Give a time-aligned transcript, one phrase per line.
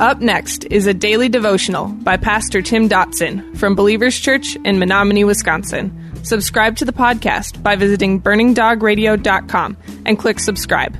[0.00, 5.24] Up next is a daily devotional by Pastor Tim Dotson from Believers Church in Menominee,
[5.24, 5.94] Wisconsin.
[6.22, 9.76] Subscribe to the podcast by visiting burningdogradio.com
[10.06, 10.96] and click subscribe.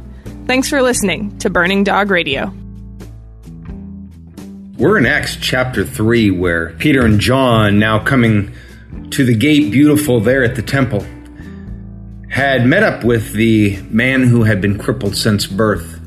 [0.46, 2.52] Thanks for listening to Burning Dog Radio.
[4.76, 8.54] We're in Acts chapter 3, where Peter and John, now coming
[9.12, 11.06] to the gate beautiful there at the temple,
[12.28, 15.99] had met up with the man who had been crippled since birth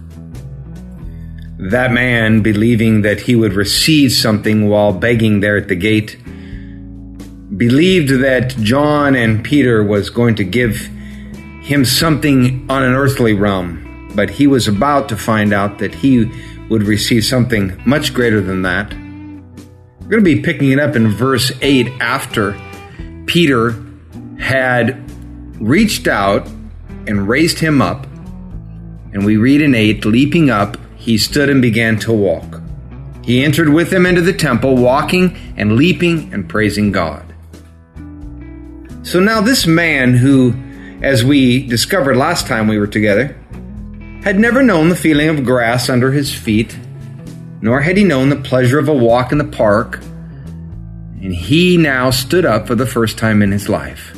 [1.70, 6.18] that man, believing that he would receive something while begging there at the gate,
[7.58, 10.90] believed that John and Peter was going to give
[11.62, 16.26] him something on an earthly realm, but he was about to find out that he
[16.70, 18.94] would receive something much greater than that.
[18.94, 22.60] We're going to be picking it up in verse 8 after
[23.26, 23.82] Peter
[24.38, 25.02] had
[25.62, 26.46] reached out
[27.08, 28.06] and raised him up.
[29.14, 32.62] And we read in 8, leaping up, he stood and began to walk.
[33.26, 37.26] He entered with them into the temple, walking and leaping and praising God.
[39.04, 40.54] So now, this man who,
[41.02, 43.36] as we discovered last time we were together,
[44.24, 46.80] had never known the feeling of grass under his feet,
[47.62, 50.00] nor had he known the pleasure of a walk in the park,
[51.22, 54.16] and he now stood up for the first time in his life.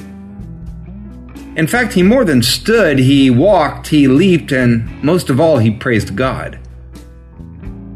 [1.55, 5.71] In fact, he more than stood, he walked, he leaped, and most of all, he
[5.71, 6.59] praised God.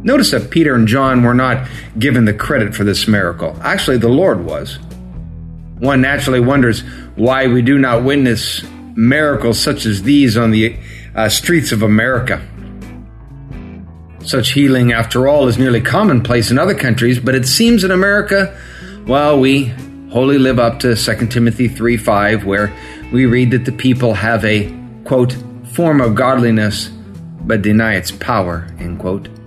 [0.03, 3.57] Notice that Peter and John were not given the credit for this miracle.
[3.61, 4.79] Actually, the Lord was.
[5.79, 6.81] One naturally wonders
[7.15, 8.63] why we do not witness
[8.95, 10.77] miracles such as these on the
[11.15, 12.45] uh, streets of America.
[14.21, 18.57] Such healing, after all, is nearly commonplace in other countries, but it seems in America,
[19.07, 19.73] well, we
[20.11, 22.73] wholly live up to 2 Timothy 3 5, where
[23.11, 24.73] we read that the people have a,
[25.05, 25.35] quote,
[25.73, 26.89] form of godliness,
[27.41, 29.38] but deny its power, end quote.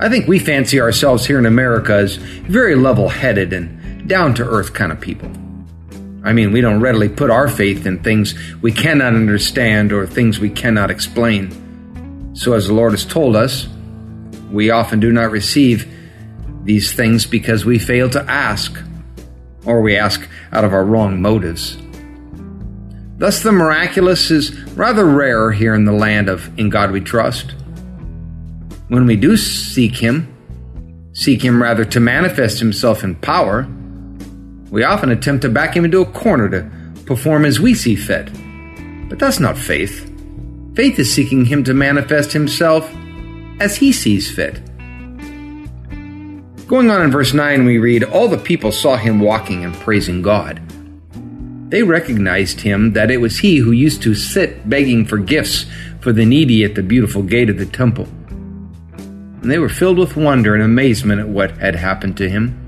[0.00, 4.44] I think we fancy ourselves here in America as very level headed and down to
[4.44, 5.28] earth kind of people.
[6.24, 10.38] I mean, we don't readily put our faith in things we cannot understand or things
[10.38, 12.34] we cannot explain.
[12.34, 13.68] So, as the Lord has told us,
[14.50, 15.92] we often do not receive
[16.62, 18.80] these things because we fail to ask,
[19.64, 21.76] or we ask out of our wrong motives.
[23.16, 27.54] Thus, the miraculous is rather rare here in the land of In God We Trust.
[28.88, 30.34] When we do seek Him,
[31.12, 33.68] seek Him rather to manifest Himself in power,
[34.70, 38.30] we often attempt to back Him into a corner to perform as we see fit.
[39.10, 40.10] But that's not faith.
[40.74, 42.90] Faith is seeking Him to manifest Himself
[43.60, 44.58] as He sees fit.
[46.66, 50.20] Going on in verse 9, we read All the people saw him walking and praising
[50.20, 50.60] God.
[51.70, 55.64] They recognized him that it was he who used to sit begging for gifts
[56.00, 58.06] for the needy at the beautiful gate of the temple
[59.42, 62.64] and they were filled with wonder and amazement at what had happened to him.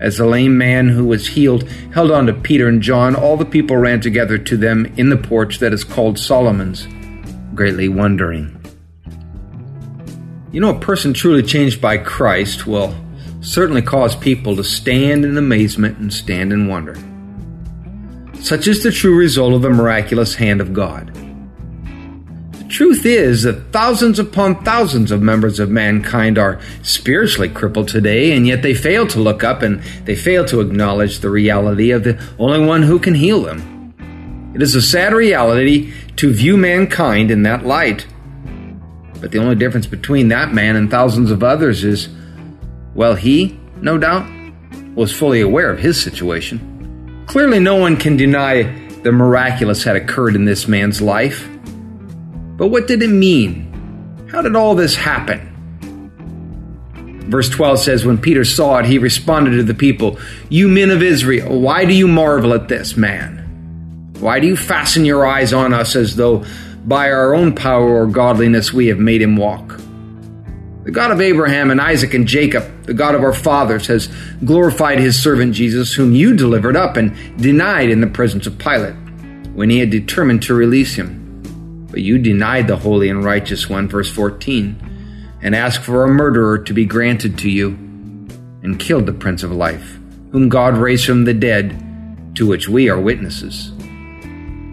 [0.00, 3.44] As the lame man who was healed held on to Peter and John, all the
[3.44, 6.86] people ran together to them in the porch that is called Solomon's,
[7.54, 8.54] greatly wondering.
[10.52, 12.94] You know, a person truly changed by Christ will
[13.40, 16.96] certainly cause people to stand in amazement and stand in wonder.
[18.40, 21.12] Such is the true result of the miraculous hand of God.
[22.68, 28.46] Truth is that thousands upon thousands of members of mankind are spiritually crippled today, and
[28.46, 32.22] yet they fail to look up and they fail to acknowledge the reality of the
[32.38, 34.52] only one who can heal them.
[34.54, 38.06] It is a sad reality to view mankind in that light.
[39.20, 42.08] But the only difference between that man and thousands of others is,
[42.94, 44.28] well, he, no doubt,
[44.94, 47.24] was fully aware of his situation.
[47.26, 48.62] Clearly, no one can deny
[49.02, 51.48] the miraculous had occurred in this man's life.
[52.58, 54.26] But what did it mean?
[54.30, 55.48] How did all this happen?
[57.30, 61.02] Verse 12 says, When Peter saw it, he responded to the people, You men of
[61.02, 63.36] Israel, why do you marvel at this man?
[64.18, 66.44] Why do you fasten your eyes on us as though
[66.84, 69.78] by our own power or godliness we have made him walk?
[70.82, 74.08] The God of Abraham and Isaac and Jacob, the God of our fathers, has
[74.44, 78.96] glorified his servant Jesus, whom you delivered up and denied in the presence of Pilate,
[79.54, 81.27] when he had determined to release him.
[81.90, 86.58] But you denied the holy and righteous one, verse 14, and asked for a murderer
[86.58, 87.70] to be granted to you,
[88.62, 89.98] and killed the Prince of Life,
[90.32, 91.84] whom God raised from the dead,
[92.34, 93.72] to which we are witnesses.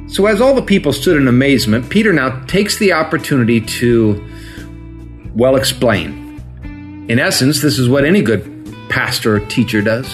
[0.07, 4.23] So, as all the people stood in amazement, Peter now takes the opportunity to,
[5.33, 6.23] well, explain.
[7.09, 8.51] In essence, this is what any good
[8.89, 10.07] pastor or teacher does.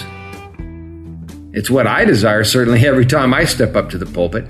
[1.52, 4.46] It's what I desire, certainly, every time I step up to the pulpit.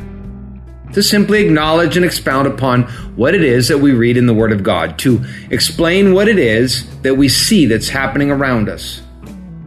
[0.93, 2.83] To simply acknowledge and expound upon
[3.17, 6.39] what it is that we read in the Word of God, to explain what it
[6.39, 9.03] is that we see that's happening around us,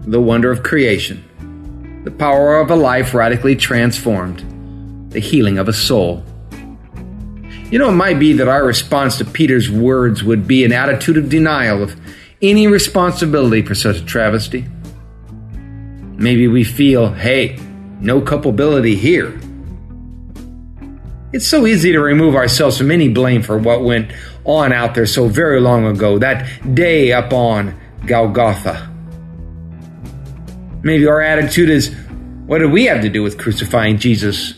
[0.01, 5.73] the wonder of creation, the power of a life radically transformed, the healing of a
[5.73, 6.23] soul.
[7.71, 11.17] You know, it might be that our response to Peter's words would be an attitude
[11.17, 11.99] of denial of
[12.41, 14.67] any responsibility for such a travesty.
[16.17, 17.59] Maybe we feel, hey,
[17.99, 19.39] no culpability here.
[21.35, 24.09] It's so easy to remove ourselves from any blame for what went
[24.45, 28.89] on out there so very long ago, that day up on Golgotha.
[30.81, 31.93] Maybe our attitude is,
[32.45, 34.53] what did we have to do with crucifying Jesus?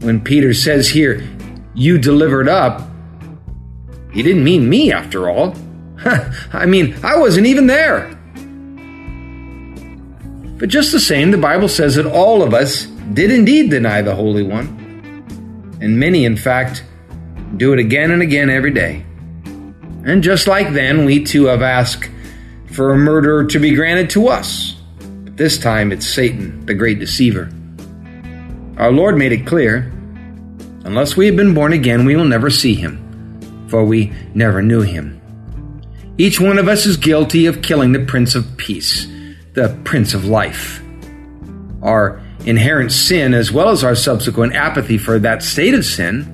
[0.00, 1.26] When Peter says here,
[1.74, 2.86] you delivered up,
[4.12, 5.56] he didn't mean me after all.
[6.52, 8.10] I mean, I wasn't even there.
[10.58, 14.14] But just the same, the Bible says that all of us did indeed deny the
[14.14, 14.82] Holy One.
[15.80, 16.84] And many, in fact,
[17.56, 19.04] do it again and again every day.
[20.04, 22.10] And just like then, we too have asked
[22.72, 24.76] for a murderer to be granted to us.
[24.98, 27.50] But this time it's Satan, the great deceiver.
[28.78, 29.92] Our Lord made it clear
[30.84, 34.82] unless we have been born again, we will never see him, for we never knew
[34.82, 35.20] him.
[36.18, 39.06] Each one of us is guilty of killing the Prince of Peace,
[39.54, 40.80] the Prince of Life.
[41.82, 46.32] Our inherent sin, as well as our subsequent apathy for that state of sin,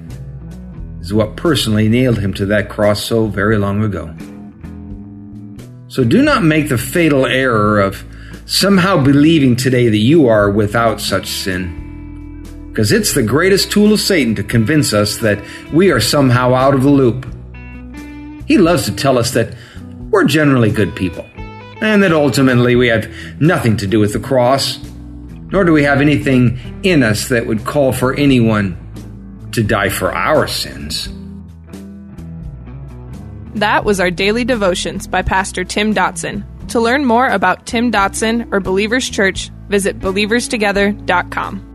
[1.01, 4.15] is what personally nailed him to that cross so very long ago.
[5.89, 8.05] So do not make the fatal error of
[8.47, 11.81] somehow believing today that you are without such sin.
[12.71, 16.75] Because it's the greatest tool of Satan to convince us that we are somehow out
[16.75, 17.27] of the loop.
[18.47, 19.55] He loves to tell us that
[20.11, 21.27] we're generally good people,
[21.81, 23.11] and that ultimately we have
[23.41, 24.79] nothing to do with the cross,
[25.53, 28.79] nor do we have anything in us that would call for anyone
[29.53, 31.09] to die for our sins.
[33.55, 36.45] That was our daily devotions by Pastor Tim Dotson.
[36.69, 41.72] To learn more about Tim Dotson or Believers Church, visit believerstogether.com.